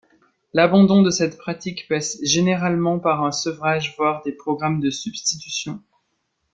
[0.53, 5.79] L'abandon de cette pratique passe généralement par un sevrage voire des programmes de substitution.